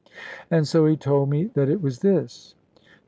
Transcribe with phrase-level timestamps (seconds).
[0.49, 2.55] And so he told me that it was this.